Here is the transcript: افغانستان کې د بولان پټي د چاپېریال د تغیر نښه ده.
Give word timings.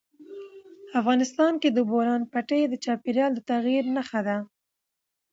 افغانستان 0.99 1.53
کې 1.61 1.69
د 1.71 1.79
بولان 1.89 2.21
پټي 2.33 2.61
د 2.67 2.73
چاپېریال 2.83 3.31
د 3.35 3.39
تغیر 3.49 3.83
نښه 3.95 4.21
ده. 4.27 4.37